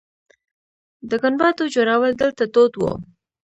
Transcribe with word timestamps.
د 1.09 1.11
ګنبدو 1.23 1.65
جوړول 1.75 2.11
دلته 2.21 2.43
دود 2.53 2.73
و 2.77 2.83